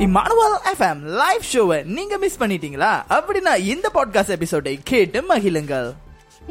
[0.00, 3.02] Emmanuel FM live ஷோவை நீங்க miss பண்ணிட்டீங்களா?
[3.08, 5.92] அப்படின்னா இந்த பாட்காஸ்ட் எபிசோடை கேட்டு மகிழுங்கள்.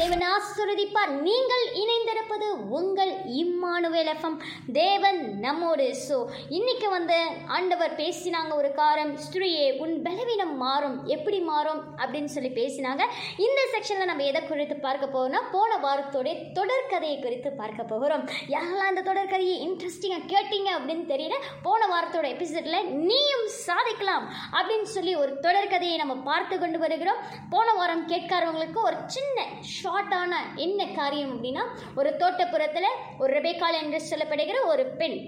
[0.00, 1.12] தேவன் ஆசிர்வதிப்பார்.
[1.26, 2.46] நீங்கள் இணைந்திருப்பது
[2.78, 4.36] உங்கள் இம்மானுவேல் எஃப்எம்
[4.78, 6.16] தேவன் நம்மோடு ஸோ
[6.56, 7.16] இன்னைக்கு வந்து
[7.56, 10.96] ஆண்டவர் பேசினாங்க ஒரு காரம் ஸ்திரியே உன் பலவீனம் மாறும்.
[11.16, 13.02] எப்படி மாறும் அப்படின்னு சொல்லி பேசினாங்க.
[13.46, 18.24] இந்த செக்ஷனில் நம்ம எதை குறித்து பார்க்க போகிறோம்னா போன வாரத்தோடைய தொடர்கதையை குறித்து பார்க்க போகிறோம்.
[18.54, 21.38] யாரெல்லாம் அந்த தொடர்கதையை இன்ட்ரெஸ்டிங்காக கேட்டீங்க அப்படின்னு தெரியல
[21.68, 24.26] போன வாரத்தோட எபிசோடில் நீயும் சாதிக்கலாம்
[24.58, 27.22] அப்படின்னு சொல்லி ஒரு தொடர்கதையை நம்ம பார்த்து கொண்டு வருகிறோம்.
[27.54, 29.38] போன வாரம் கேட்காரவங்களுக்கு ஒரு சின்ன
[29.86, 31.64] ஷார்ட்டான என்ன காரியம் அப்படின்னா
[31.96, 35.18] ஒரு தோட்டப்புறத்தில் ஒரு ரெபேக்கால் என்று சொல்லப்படுகிற ஒரு பெண்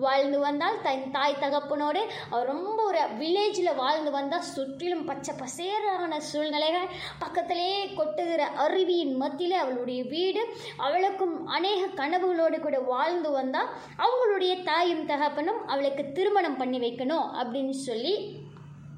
[0.00, 6.86] வாழ்ந்து வந்தால் தன் தாய் தகப்பனோடு அவர் ரொம்ப ஒரு வில்லேஜில் வாழ்ந்து வந்தால் சுற்றிலும் பச்சை பசேரான சூழ்நிலைகள்
[7.18, 15.66] பக்கத்திலேயே கொட்டுகிற அருவியின் மத்தியில் அவளுடைய வீடு அவளுக்கும் அநேக கனவுகளோடு கூட வாழ்ந்து வந்தால் அவங்களுடைய தாயும் தகப்பனும்
[15.66, 18.46] அவளுக்கு திருமணம் பண்ணி வைக்கணும் அப்படின்னு சொல்லி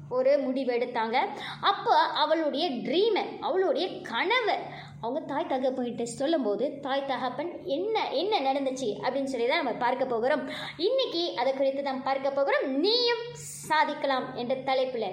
[0.09, 1.17] ஒரு முடிவு எடுத்தாங்க.
[1.61, 4.55] அப்போ அவளுடைய ட்ரீமை அவளுடைய கனவை
[5.03, 8.89] அவங்க தாய் தகப்பன்கிட்ட சொல்லும்போது தாய் தகப்பன் என்ன என்ன நடந்துச்சு?
[9.03, 10.43] அப்படின்னு சொல்லி தான் நம்ம பார்க்க போகிறோம்.
[10.87, 12.65] இன்னைக்கு அதை குறித்து தான் பார்க்க போகிறோம்.
[12.83, 13.23] நீயும்
[13.69, 15.09] சாதிக்கலாம் என்ற தலைப்பில்.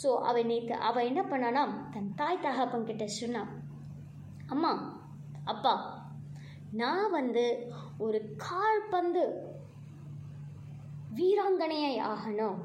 [0.00, 1.64] ஸோ அவள் நேற்று அவள் என்ன பண்ணானா
[1.94, 3.50] தன் தாய் தகப்பன் கிட்ட சொன்னான்
[4.54, 4.72] அம்மா
[5.52, 5.74] அப்பா
[6.80, 7.44] நான் வந்து
[8.06, 9.24] ஒரு கால்பந்து
[11.18, 12.58] வீராங்கனையை ஆகணும்.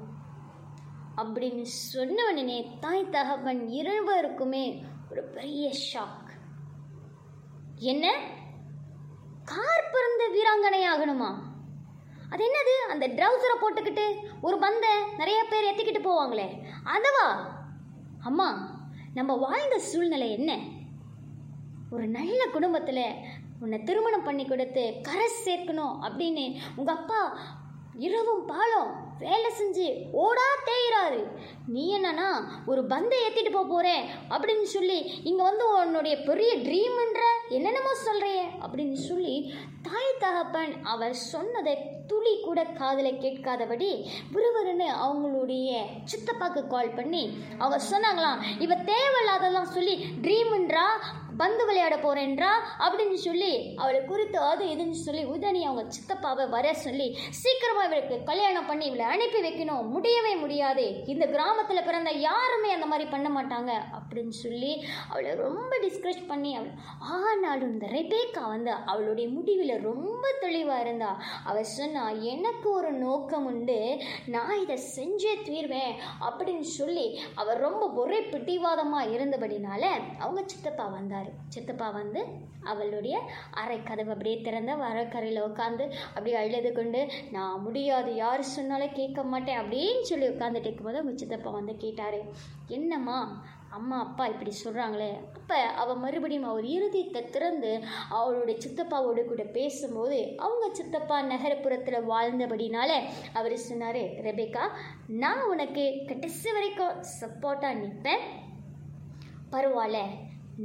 [1.21, 4.65] அப்படின்னு சொன்ன உடனே தாய் தகப்பன் இருவருக்குமே
[5.11, 6.20] ஒரு பெரிய ஷாக்
[7.83, 8.13] என்ன?
[9.45, 11.29] கார் பிறந்த வீராங்கனை ஆகணுமா?
[12.29, 12.91] அது என்னது?
[12.91, 16.63] அந்த ட்ரௌசரை போட்டுக்கிட்டு ஒரு பந்தை நிறைய பேர் எத்திக்கிட்டு போவாங்களே.
[16.85, 17.27] அதவா?
[18.23, 18.79] அம்மா
[19.13, 20.59] நம்ம வாழ்ந்த சூழ்நிலை என்ன?
[21.91, 23.15] ஒரு நல்ல குடும்பத்தில்
[23.59, 27.37] உன்னை திருமணம் பண்ணி கொடுத்து கரை சேர்க்கணும் அப்படின்னு உங்கள் அப்பா
[27.99, 31.19] இரவும் பாலம் வேலை செஞ்சு ஓடா தேயிறாரு.
[31.67, 32.29] நீ என்னன்னா
[32.65, 38.93] ஒரு பந்தை ஏற்றிட்டு போக போகிறேன் அப்படின்னு சொல்லி இங்கே வந்து உன்னுடைய பெரிய ட்ரீம்ன்ற என்னென்னமோ சொல்கிறிய அப்படின்னு
[38.93, 39.35] சொல்லி
[39.81, 41.75] தாய் தகப்பன் அவர் சொன்னதை
[42.07, 43.91] துளி கூட காதில் கேட்காதபடி
[44.31, 45.69] விறுவிறுன்னு அவங்களுடைய
[46.03, 47.23] சித்தப்பாக்கு கால் பண்ணி
[47.57, 50.87] அவங்க சொன்னாங்களாம் இவ தேவையில்லாதெல்லாம் சொல்லி ட்ரீம்ன்றா
[51.41, 52.51] பந்து விளையாட போறேன்றா
[52.85, 53.53] அப்படின்னு சொல்லி
[53.83, 57.07] அவளை குறித்து அது இதுன்னு சொல்லி உதனி அவங்க சித்தப்பாவை வர சொல்லி
[57.41, 59.87] சீக்கிரமா இவளுக்கு கல்யாணம் பண்ணி இவளை அனுப்பி வைக்கணும்.
[59.95, 60.85] முடியவே முடியாது.
[61.13, 64.71] இந்த கிராமத்தில் பிறந்த யாருமே அந்த மாதிரி பண்ண மாட்டாங்க அப்படின்னு சொல்லி
[65.09, 66.71] அவளை ரொம்ப டிஸ்கஸ் பண்ணி அவள்
[67.15, 71.11] ஆனாலும் இந்த ரெபேக்கா வந்து அவளுடைய முடிவில் ரொம்ப தெளிவாக இருந்தா.
[71.45, 73.79] அவள் சொன்னா எனக்கு ஒரு நோக்கம் உண்டு.
[74.25, 75.95] நான் இதை செஞ்சே தீர்வேன்.
[76.27, 79.83] அப்படின்னு சொல்லி அவர் ரொம்ப ஒரே பிடிவாதமாக இருந்தபடினால
[80.19, 81.30] அவங்க சித்தப்பா வந்தார்.
[81.47, 82.21] சித்தப்பா வந்து
[82.63, 83.15] அவளுடைய
[83.53, 89.61] அறை கதவு அப்படியே திறந்த வரக்கரையில் உட்காந்து அப்படியே அழுது கொண்டு நான் முடியாது யார் சொன்னாலும் கேட்க மாட்டேன்
[89.61, 92.19] அப்படின்னு சொல்லி உட்காந்துட்டு இருக்கும்போது அவங்க சித்தப்பா வந்து கேட்டார்.
[92.69, 93.17] என்னம்மா
[93.71, 97.69] அம்மா அப்பா இப்படி சொல்கிறாங்களே அப்போ அவள் மறுபடியும் அவர் இருதயத்தை திறந்து
[98.09, 102.91] அவளுடைய சித்தப்பாவோடு கூட பேசும்போது அவங்க சித்தப்பா நகரப்புறத்தில் வாழ்ந்தபடினால
[103.33, 104.65] அவர் சொன்னார் ரெபேக்கா
[105.15, 108.25] நான் உனக்கு கடைசி வரைக்கும் சப்போர்ட்டாக நிற்பேன்
[109.51, 110.01] பரவாயில்ல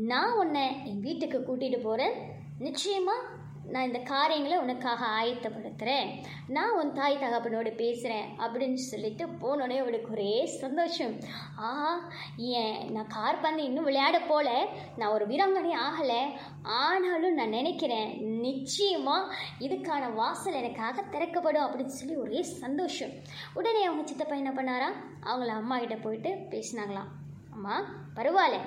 [0.05, 2.13] நான் உன்னை என் வீட்டுக்கு கூட்டிகிட்டு போகிறேன்
[2.59, 3.35] நிச்சயமாக
[3.71, 10.47] நான் இந்த காரியங்களை உனக்காக ஆயத்தப்படுத்துகிறேன் நான் உன் தாய் தகப்பனோடு பேசுகிறேன் அப்படின்னு சொல்லிட்டு போனோடனே அவளுக்கு ஒரே
[10.47, 11.19] சந்தோஷம்.
[11.57, 14.65] ஆஹா ஏன் நான் கார் பந்து இன்னும் விளையாட போல?
[14.97, 16.31] நான் ஒரு வீராங்கனை ஆகலை.
[16.63, 23.11] ஆனாலும் நான் நினைக்கிறேன் நிச்சயமாக இதுக்கான வாசல் எனக்காக திறக்கப்படும் அப்படின்னு சொல்லி ஒரே சந்தோஷம்.
[23.55, 24.93] உடனே அவங்க சித்தப்பா என்ன பண்ணாரா?
[25.27, 27.13] அவங்கள அம்மா கிட்ட போயிட்டு பேசினாங்களாம்.
[27.57, 27.77] அம்மா
[28.17, 28.59] பரவாயில்ல.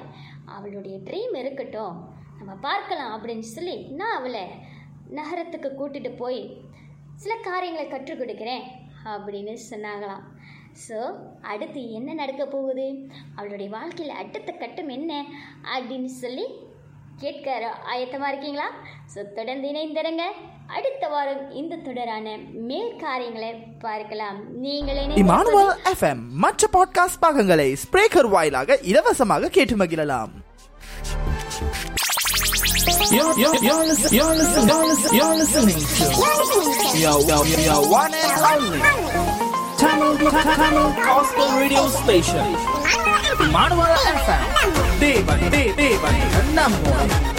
[0.56, 1.96] அவளுடைய ட்ரீம் இருக்கட்டும்.
[2.40, 4.44] நம்ம பார்க்கலாம் அப்படின்னு சொல்லி நான் அவளை
[5.18, 6.42] நகரத்துக்கு கூட்டிகிட்டு போய்
[7.24, 8.66] சில காரியங்களை கற்றுக் கொடுக்குறேன்
[9.14, 10.24] அப்படின்னு சொன்னாங்களாம்.
[10.86, 10.98] ஸோ
[11.52, 12.86] அடுத்து என்ன நடக்க போகுது?
[13.38, 15.14] அவளுடைய வாழ்க்கையில் அடுத்த கட்டம் என்ன
[15.76, 16.46] அப்படின்னு சொல்லி
[17.22, 17.48] கேட்க
[17.94, 18.68] ஆயத்தமாக இருக்கீங்களா?
[19.14, 20.26] ஸோ தொடர்ந்து இணைந்திருங்க.
[20.78, 22.36] அடுத்த வாரம் இந்த தொடரான
[22.70, 23.52] மேல் காரியங்களை
[23.86, 24.60] பார்க்கலாம்.
[24.66, 26.24] நீங்கள் இமானுவல் எஃப்எம்.
[26.44, 30.34] மற்ற பாட்காஸ்ட் பாகங்களை ஸ்பிரேக்கர் வாயிலாக இலவசமாக கேட்டு மகிழலாம்.
[33.16, 35.80] You're, you're, you're, listen, you're, listen, you're, listen, you're listening
[37.66, 38.80] to one and only.
[38.80, 39.09] Time Tamil
[40.18, 42.56] gospel radio station.
[43.52, 45.00] Manwara FM.
[45.00, 47.39] Devan, Devan, number.